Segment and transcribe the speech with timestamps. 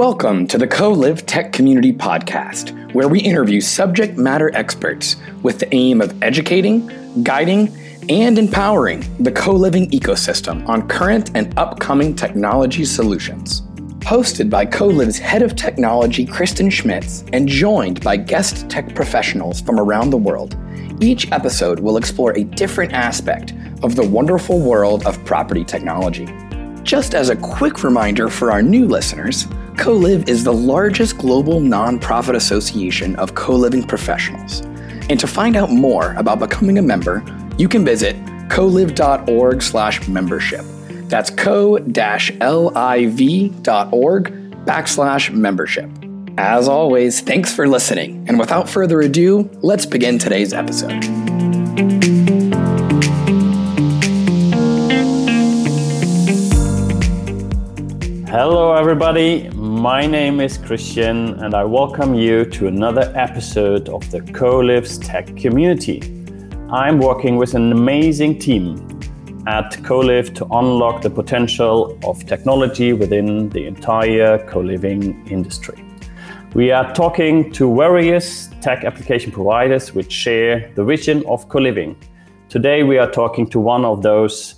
[0.00, 5.72] Welcome to the Co-Liv Tech Community Podcast, where we interview subject matter experts with the
[5.74, 7.68] aim of educating, guiding,
[8.08, 13.60] and empowering the co living ecosystem on current and upcoming technology solutions.
[13.98, 19.78] Hosted by Co-Liv's head of technology, Christian Schmitz, and joined by guest tech professionals from
[19.78, 20.56] around the world,
[21.02, 26.26] each episode will explore a different aspect of the wonderful world of property technology.
[26.84, 29.46] Just as a quick reminder for our new listeners,
[29.76, 34.60] Co-Liv is the largest global nonprofit association of co living professionals.
[35.08, 37.24] And to find out more about becoming a member,
[37.58, 38.16] you can visit
[38.48, 40.64] co-liv.org slash membership.
[41.08, 41.84] That's co-liv.org
[44.64, 45.90] backslash membership.
[46.38, 48.24] As always, thanks for listening.
[48.28, 51.04] And without further ado, let's begin today's episode.
[58.30, 59.50] Hello, everybody.
[59.80, 65.34] My name is Christian, and I welcome you to another episode of the Co-Liv's Tech
[65.36, 66.02] Community.
[66.68, 69.00] I'm working with an amazing team
[69.46, 75.82] at Co-Liv to unlock the potential of technology within the entire co living industry.
[76.52, 81.96] We are talking to various tech application providers which share the vision of co living.
[82.50, 84.56] Today, we are talking to one of those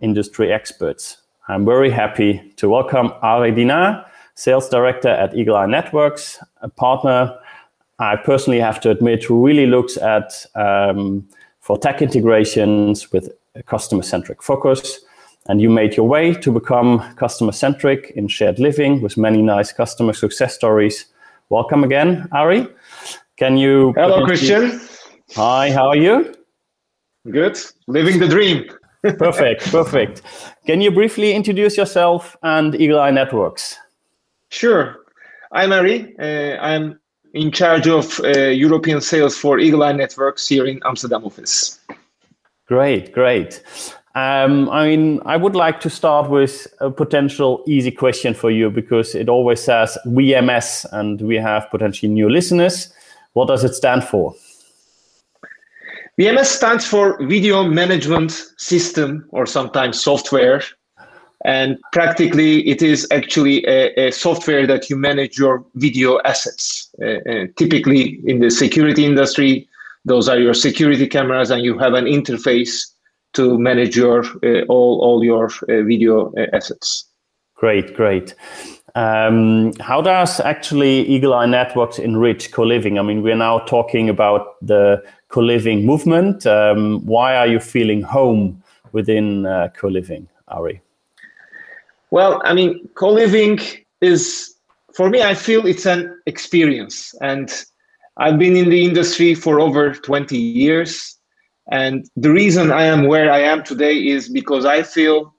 [0.00, 1.18] industry experts.
[1.46, 7.36] I'm very happy to welcome Ari Dinar, Sales Director at Eagle Eye Networks, a partner
[7.98, 11.26] I personally have to admit who really looks at um,
[11.60, 15.00] for tech integrations with a customer centric focus.
[15.46, 19.72] And you made your way to become customer centric in shared living with many nice
[19.72, 21.06] customer success stories.
[21.50, 22.66] Welcome again, Ari.
[23.36, 23.92] Can you?
[23.96, 24.80] Hello, Christian.
[25.36, 26.34] Hi, how are you?
[27.30, 27.58] Good.
[27.86, 28.64] Living the dream.
[29.18, 30.22] perfect, perfect.
[30.66, 33.78] Can you briefly introduce yourself and Eagle Eye Networks?
[34.50, 35.04] Sure.
[35.52, 36.14] I'm Ari.
[36.18, 36.98] Uh, I'm
[37.32, 41.80] in charge of uh, European sales for Eagle Eye Networks here in Amsterdam office.
[42.66, 43.62] Great, great.
[44.14, 48.70] Um, I mean, I would like to start with a potential easy question for you
[48.70, 52.92] because it always says VMS and we have potentially new listeners.
[53.32, 54.34] What does it stand for?
[56.18, 60.62] VMS stands for Video Management System or sometimes software.
[61.44, 66.90] And practically, it is actually a, a software that you manage your video assets.
[67.02, 69.68] Uh, uh, typically, in the security industry,
[70.06, 72.86] those are your security cameras, and you have an interface
[73.34, 77.06] to manage your uh, all all your uh, video assets.
[77.56, 78.34] Great, great.
[78.94, 82.98] Um, how does actually Eagle Eye Networks enrich co-living?
[82.98, 86.46] I mean, we're now talking about the co-living movement.
[86.46, 88.62] Um, why are you feeling home
[88.92, 90.80] within uh, co-living, Ari?
[92.14, 93.58] Well, I mean, co-living
[94.00, 94.54] is
[94.94, 95.20] for me.
[95.24, 97.52] I feel it's an experience, and
[98.18, 101.18] I've been in the industry for over 20 years.
[101.72, 105.34] And the reason I am where I am today is because I feel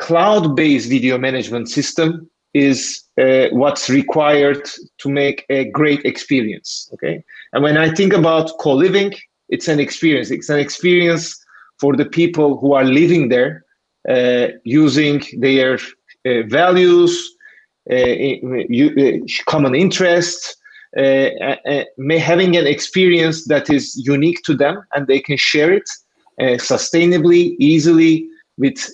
[0.00, 4.68] cloud-based video management system is uh, what's required
[4.98, 6.90] to make a great experience.
[6.94, 7.22] Okay,
[7.52, 9.12] and when I think about co-living,
[9.48, 10.32] it's an experience.
[10.32, 11.24] It's an experience
[11.78, 13.64] for the people who are living there,
[14.08, 15.78] uh, using their
[16.26, 17.34] Uh, values,
[17.90, 20.54] uh, uh, uh, common interests,
[20.94, 25.88] having an experience that is unique to them, and they can share it
[26.58, 28.92] sustainably, easily, with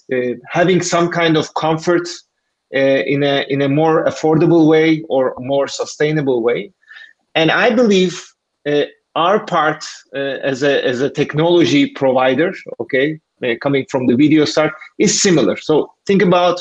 [0.49, 2.09] having some kind of comfort
[2.71, 6.71] in a in a more affordable way or more sustainable way.
[7.35, 8.25] And I believe
[9.17, 14.45] our part uh, as a as a technology provider okay uh, coming from the video
[14.45, 16.61] start is similar so think about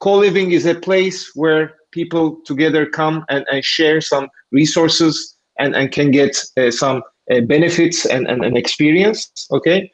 [0.00, 5.92] co-living is a place where people together come and, and share some resources and, and
[5.92, 9.90] can get uh, some uh, benefits and, and, and experience okay?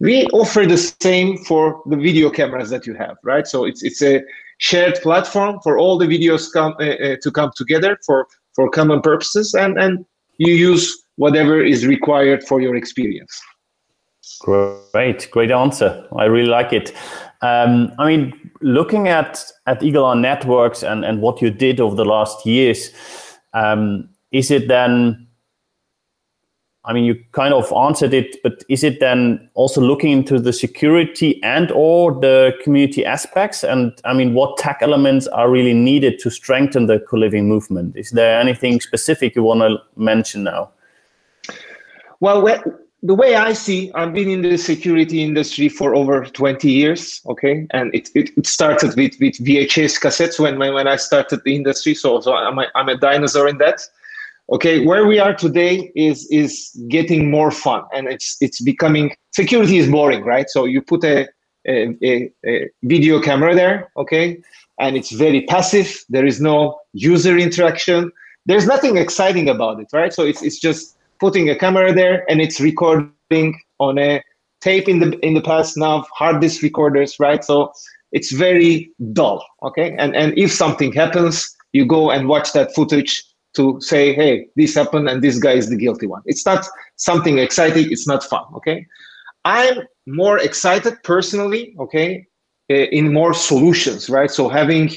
[0.00, 3.46] We offer the same for the video cameras that you have right?
[3.46, 4.22] So it's it's a
[4.58, 9.00] shared platform for all the videos come uh, uh, to come together for for common
[9.00, 10.04] purposes and and
[10.38, 13.40] you use whatever is required for your experience.
[14.40, 16.06] Great great answer.
[16.16, 16.92] I really like it
[17.40, 21.94] um, I mean, looking at at Eagle Eye Networks and and what you did over
[21.94, 22.90] the last years,
[23.54, 25.26] um, is it then?
[26.84, 30.54] I mean, you kind of answered it, but is it then also looking into the
[30.54, 33.62] security and or the community aspects?
[33.62, 37.94] And I mean, what tech elements are really needed to strengthen the co-living movement?
[37.94, 40.70] Is there anything specific you want to mention now?
[42.20, 42.42] Well,
[43.02, 47.66] the way I see, I've been in the security industry for over 20 years, okay?
[47.70, 51.94] And it, it, it started with, with VHS cassettes when, when, I started the industry.
[51.94, 53.80] So, so I'm, a, I'm a dinosaur in that.
[54.50, 59.76] Okay, where we are today is is getting more fun and it's it's becoming security
[59.76, 60.48] is boring, right?
[60.48, 61.28] So you put a,
[61.66, 64.40] a, a, a video camera there, okay,
[64.80, 66.02] and it's very passive.
[66.08, 68.10] There is no user interaction.
[68.46, 70.14] There's nothing exciting about it, right?
[70.14, 74.22] So it's it's just putting a camera there and it's recording on a
[74.60, 77.44] tape in the in the past now hard disk recorders right?
[77.44, 77.72] So
[78.12, 79.94] it's very dull okay?
[79.98, 83.24] And and if something happens you go and watch that footage
[83.54, 86.22] to say hey this happened and this guy is the guilty one.
[86.26, 86.66] It's not
[86.96, 88.86] something exciting it's not fun okay?
[89.44, 92.26] I'm more excited personally okay
[92.70, 94.30] uh, in more solutions right?
[94.30, 94.90] So having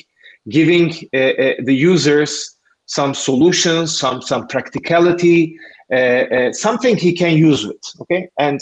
[0.49, 2.57] giving uh, the users
[2.87, 5.57] some solutions some some practicality
[5.91, 7.81] uh, uh, something he can use with.
[8.01, 8.59] Okay, and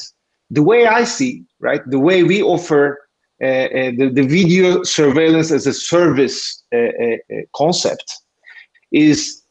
[0.49, 2.99] the way I see, right, the way we offer
[3.41, 3.67] uh,
[3.99, 6.63] the, the video surveillance as a service
[7.55, 8.19] concept
[8.91, 9.43] is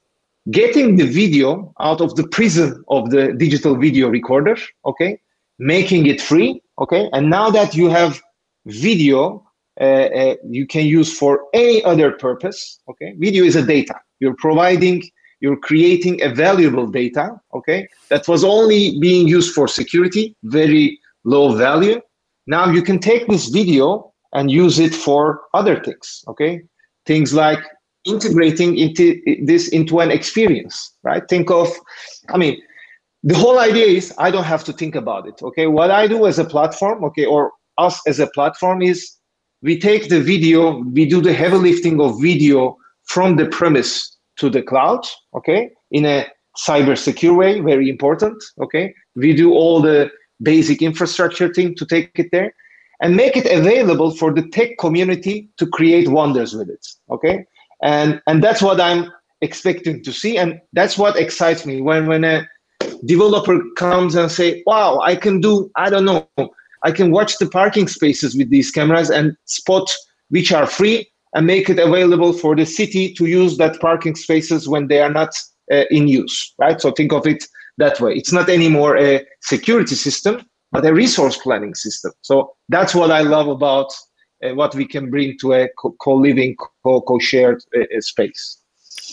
[0.51, 5.21] getting the video out of the prison of the digital video recorder okay?
[5.59, 7.09] Making it free okay?
[7.13, 8.21] And now that you have
[8.67, 9.45] video
[9.81, 13.15] uh, uh, you can use for any other purpose okay?
[13.19, 13.95] Video is a data.
[14.21, 15.03] You're providing
[15.41, 21.55] you're creating a valuable data, okay, that was only being used for security, very low
[21.55, 22.01] value.
[22.47, 26.63] Now you can take this video and use it for other things, okay?
[27.07, 27.61] Things like
[28.05, 31.27] integrating into this into an experience, right?
[31.29, 31.69] Think of,
[32.31, 32.61] I mean,
[33.23, 35.67] the whole idea is I don't have to think about it, okay?
[35.67, 39.17] What I do as a platform, okay, or us as a platform is
[39.63, 44.49] we take the video, we do the heavy lifting of video from the premise to
[44.51, 45.05] the cloud,
[45.35, 46.27] okay, in a
[46.57, 48.95] cyber secure way, very important, okay.
[49.15, 50.11] We do all the
[50.43, 52.53] basic infrastructure thing to take it there
[53.01, 57.45] and make it available for the tech community to create wonders with it, okay.
[57.83, 62.25] And and that's what I'm expecting to see, and that's what excites me when when
[62.25, 62.47] a
[63.05, 66.29] developer comes and say, "Wow, I can do I don't know."
[66.85, 69.91] I can watch the parking spaces with these cameras and spot
[70.29, 74.69] which are free and make it available for the city to use that parking spaces
[74.69, 75.31] when they are not
[75.73, 76.81] uh, in use, right?
[76.81, 77.45] So think of it
[77.79, 78.15] that way.
[78.15, 82.13] It's not anymore a security system, but a resource planning system.
[82.23, 83.93] So that's what I love about
[84.45, 85.69] uh, what we can bring to a
[86.01, 88.59] co-living, co-shared uh, space.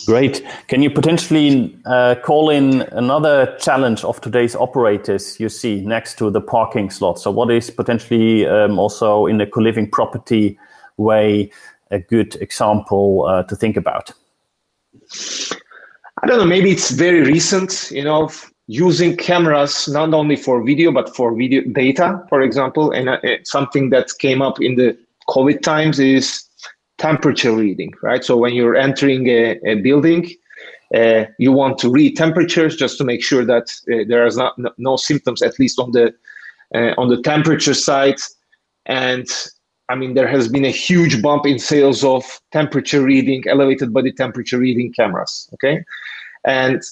[0.04, 0.44] Great.
[0.68, 6.30] Can you potentially uh, call in another challenge of today's operators you see next to
[6.30, 7.18] the parking slot?
[7.18, 10.58] So, what is potentially um, also in the co living property
[10.96, 11.50] way
[11.90, 14.12] a good example uh, to think about?
[16.22, 16.46] I don't know.
[16.46, 17.90] Maybe it's very recent.
[17.90, 18.30] You know,
[18.66, 22.90] using cameras not only for video but for video data, for example.
[22.90, 24.96] And uh, something that came up in the
[25.28, 26.44] COVID times is
[26.98, 28.24] temperature reading, right?
[28.24, 30.30] So when you're entering a, a building,
[30.94, 34.58] uh, you want to read temperatures just to make sure that uh, there is not
[34.58, 36.14] no, no, symptoms, at least on the
[36.98, 38.18] on the temperature side.
[38.86, 39.26] And
[39.88, 44.12] I mean, there has been a huge bump in sales of temperature reading, elevated body
[44.12, 45.48] temperature reading cameras.
[45.54, 45.84] Okay.
[46.44, 46.82] And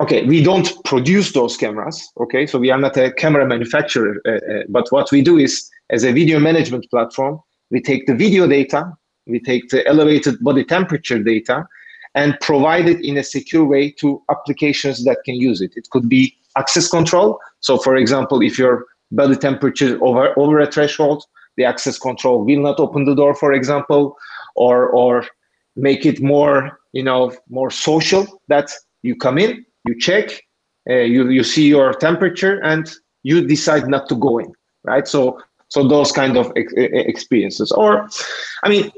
[0.00, 2.06] okay, we don't produce those cameras.
[2.20, 2.46] Okay.
[2.46, 4.20] So we are not a camera manufacturer.
[4.26, 8.14] Uh, uh, but what we do is, as a video management platform, we take the
[8.14, 8.92] video data,
[9.26, 11.66] we take the elevated body temperature data,
[12.14, 15.72] and provide it in a secure way to applications that can use it.
[15.76, 17.38] It could be access control.
[17.60, 21.24] So, for example, if your body temperature over over a threshold,
[21.58, 24.16] the access control will not open the door, for example,
[24.54, 25.26] or or
[25.76, 28.70] make it more you know more social that
[29.02, 30.26] you come in, you check,
[30.88, 32.90] uh, you you see your temperature, and
[33.22, 34.50] you decide not to go in,
[34.84, 35.06] right?
[35.06, 35.38] So
[35.68, 38.08] so those kind of ex- experiences, or
[38.64, 38.90] I mean,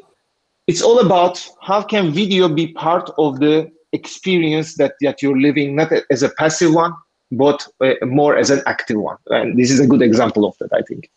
[0.67, 5.77] it's all about how can video be part of the experience that that you're living,
[5.77, 6.93] not as a passive one,
[7.33, 9.17] but uh, more as an active one.
[9.29, 11.11] And this is a good example of that, I think.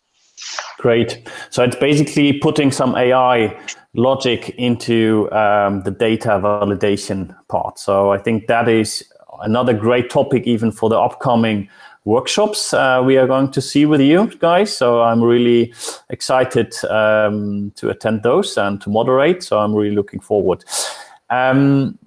[0.78, 1.28] Great.
[1.50, 3.58] So it's basically putting some AI
[3.94, 7.78] logic into um, the data validation part.
[7.78, 9.04] So I think that is
[9.42, 11.68] another great topic, even for the upcoming
[12.04, 14.76] workshops uh, we are going to see with you guys.
[14.76, 15.72] So I'm really
[16.10, 19.42] excited um, to attend those and to moderate.
[19.42, 20.64] So I'm really looking forward.
[21.30, 21.98] Um,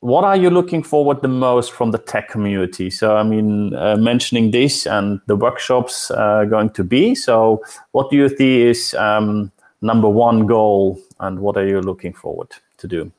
[0.00, 2.90] what are you looking forward the most from the tech community?
[2.90, 7.14] So, I mean, uh, mentioning this and the workshops uh, going to be.
[7.14, 9.52] So, what do you think is um,
[9.82, 13.12] number one goal, and what are you looking forward to do?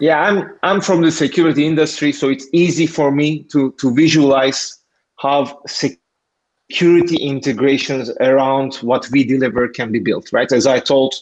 [0.00, 4.76] Yeah, I'm I'm from the security industry, so it's easy for me to to visualize
[5.18, 10.50] how security integrations around what we deliver can be built, right?
[10.50, 11.14] As I told,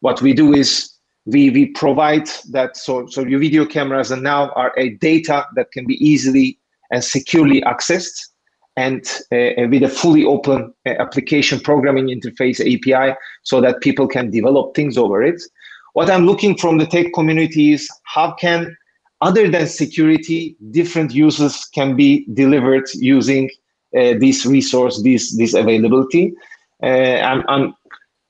[0.00, 0.97] what we do is
[1.28, 5.70] we, we provide that so, so your video cameras and now are a data that
[5.72, 6.58] can be easily
[6.90, 8.28] and securely accessed
[8.76, 14.30] and uh, with a fully open uh, application programming interface API so that people can
[14.30, 15.42] develop things over it.
[15.92, 18.74] What I'm looking from the tech community is how can,
[19.20, 23.50] other than security, different uses can be delivered using
[23.94, 26.32] uh, this resource, this, this availability.
[26.82, 27.74] Uh, I'm, I'm,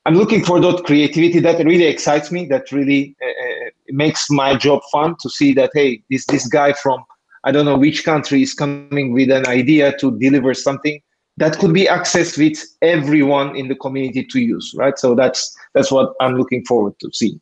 [0.07, 4.57] I'm looking for that creativity that really excites me, that really uh, uh, makes my
[4.57, 7.05] job fun to see that, hey, this, this guy from
[7.45, 11.01] I don't know which country is coming with an idea to deliver something
[11.37, 14.99] that could be accessed with everyone in the community to use, right?
[14.99, 17.41] So that's that's what I'm looking forward to see.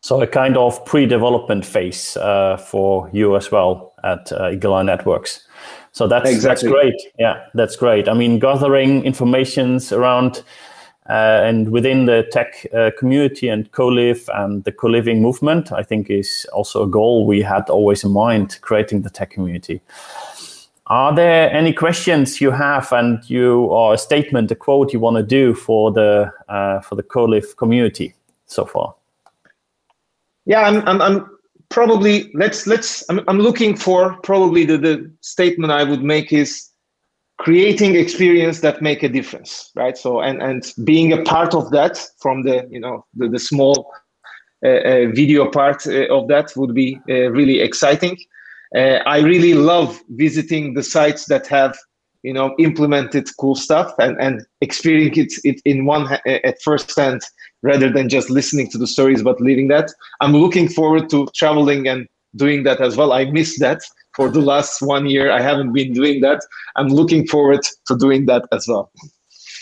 [0.00, 5.46] So a kind of pre-development phase uh, for you as well at uh, Eye Networks.
[5.92, 6.68] So that's exactly.
[6.68, 6.94] that's great.
[7.18, 8.08] Yeah, that's great.
[8.08, 10.42] I mean, gathering informations around
[11.08, 16.10] uh, and within the tech uh, community and co-live and the co-living movement, I think
[16.10, 19.80] is also a goal we had always in mind, creating the tech community.
[20.88, 25.16] Are there any questions you have, and you or a statement, a quote you want
[25.16, 28.14] to do for the uh, for the co-live community
[28.46, 28.94] so far?
[30.46, 31.38] Yeah, I'm, I'm, I'm
[31.68, 36.70] probably let's let's I'm, I'm looking for probably the the statement I would make is
[37.38, 39.96] creating experience that make a difference right?
[39.96, 43.90] So and and being a part of that from the you know the, the small
[44.64, 48.16] uh, uh, video part uh, of that would be uh, really exciting.
[48.76, 51.74] Uh, i really love visiting the sites that have
[52.22, 57.22] you know implemented cool stuff and and experiencing it, it in one at first hand
[57.62, 59.90] rather than just listening to the stories but living that.
[60.20, 63.12] I'm looking forward to traveling and doing that as well.
[63.12, 63.80] I miss that
[64.18, 65.30] for the last one year.
[65.30, 66.40] I haven't been doing that.
[66.74, 68.90] I'm looking forward to doing that as well.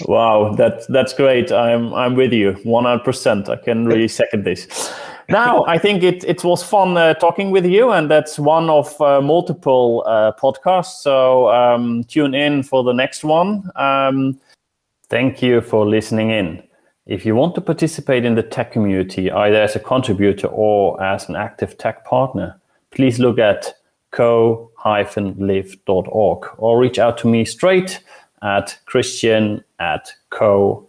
[0.06, 1.52] Wow, that that's great.
[1.52, 3.48] I'm I'm with you 100%.
[3.50, 4.66] I can really second this.
[5.28, 8.98] Now, I think it it was fun uh, talking with you, and that's one of
[9.00, 11.02] uh, multiple uh, podcasts.
[11.02, 13.70] So um, tune in for the next one.
[13.76, 14.40] Um,
[15.10, 16.62] thank you for listening in.
[17.06, 21.28] If you want to participate in the tech community, either as a contributor or as
[21.28, 22.58] an active tech partner,
[22.90, 23.74] please look at
[24.16, 25.38] co-liv.org
[26.56, 28.00] or reach out to me straight
[28.42, 30.86] at christian at co-liv.org.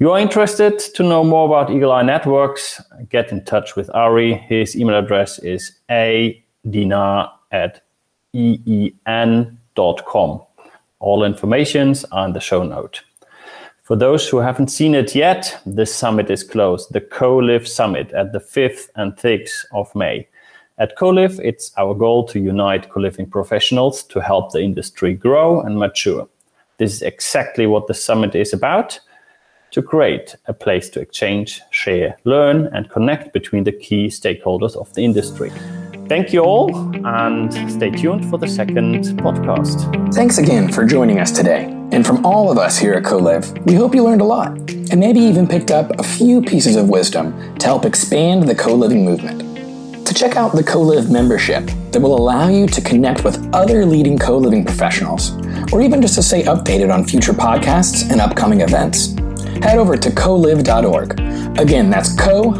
[0.00, 2.80] You are interested to know more about Eagle Eye Networks?
[3.08, 4.34] Get in touch with Ari.
[4.34, 7.82] His email address is adinar at
[8.34, 8.92] een.com.
[11.00, 13.02] All informations are in the show note.
[13.82, 18.32] For those who haven't seen it yet, the summit is closed, the Co-Liv Summit at
[18.32, 20.28] the 5th and 6th of May.
[20.80, 25.76] At Co-Liv, it's our goal to unite co-living professionals to help the industry grow and
[25.76, 26.28] mature.
[26.76, 29.00] This is exactly what the summit is about
[29.72, 34.94] to create a place to exchange, share, learn, and connect between the key stakeholders of
[34.94, 35.50] the industry.
[36.08, 36.70] Thank you all,
[37.04, 40.14] and stay tuned for the second podcast.
[40.14, 41.64] Thanks again for joining us today.
[41.90, 44.56] And from all of us here at Co-Liv, we hope you learned a lot
[44.90, 48.72] and maybe even picked up a few pieces of wisdom to help expand the co
[48.74, 49.47] living movement
[50.18, 54.36] check out the Co-Liv membership that will allow you to connect with other leading co
[54.36, 55.30] living professionals,
[55.72, 59.14] or even just to stay updated on future podcasts and upcoming events.
[59.62, 61.20] Head over to co-liv.org.
[61.58, 62.58] Again, that's co-liv.org.